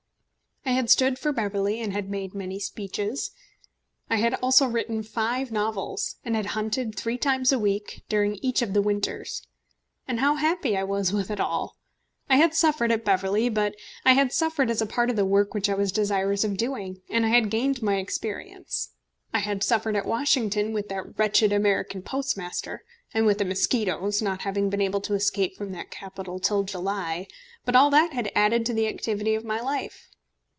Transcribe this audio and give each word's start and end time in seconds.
I 0.63 0.73
had 0.73 0.91
stood 0.91 1.19
for 1.19 1.31
Beverley 1.33 1.81
and 1.81 1.91
had 1.91 2.09
made 2.09 2.33
many 2.33 2.57
speeches. 2.59 3.31
I 4.09 4.17
had 4.17 4.35
also 4.35 4.67
written 4.67 5.03
five 5.03 5.51
novels, 5.51 6.15
and 6.23 6.35
had 6.35 6.47
hunted 6.57 6.95
three 6.95 7.17
times 7.17 7.51
a 7.51 7.59
week 7.59 8.03
during 8.09 8.35
each 8.41 8.61
of 8.61 8.73
the 8.73 8.81
winters. 8.81 9.45
And 10.07 10.19
how 10.21 10.35
happy 10.35 10.77
I 10.77 10.83
was 10.83 11.11
with 11.11 11.29
it 11.29 11.39
all! 11.39 11.77
I 12.29 12.37
had 12.37 12.53
suffered 12.53 12.91
at 12.91 13.03
Beverley, 13.03 13.49
but 13.49 13.75
I 14.05 14.13
had 14.13 14.31
suffered 14.31 14.69
as 14.69 14.81
a 14.81 14.85
part 14.85 15.09
of 15.09 15.15
the 15.15 15.25
work 15.25 15.53
which 15.53 15.67
I 15.69 15.73
was 15.73 15.91
desirous 15.91 16.43
of 16.43 16.57
doing, 16.57 17.01
and 17.09 17.25
I 17.25 17.29
had 17.29 17.49
gained 17.51 17.81
my 17.83 17.97
experience. 17.97 18.91
I 19.33 19.39
had 19.39 19.63
suffered 19.63 19.95
at 19.95 20.05
Washington 20.07 20.73
with 20.73 20.89
that 20.89 21.17
wretched 21.19 21.51
American 21.51 22.01
Postmaster, 22.01 22.83
and 23.13 23.25
with 23.25 23.39
the 23.39 23.45
mosquitoes, 23.45 24.21
not 24.21 24.41
having 24.41 24.69
been 24.69 24.81
able 24.81 25.01
to 25.01 25.15
escape 25.15 25.57
from 25.57 25.73
that 25.73 25.91
capital 25.91 26.39
till 26.39 26.63
July; 26.63 27.27
but 27.65 27.75
all 27.75 27.89
that 27.89 28.13
had 28.13 28.31
added 28.35 28.65
to 28.67 28.73
the 28.73 28.87
activity 28.87 29.35
of 29.35 29.43
my 29.43 29.59
life. 29.59 30.07